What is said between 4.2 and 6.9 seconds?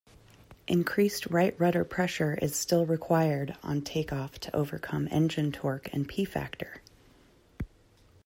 to overcome engine torque and P-factor.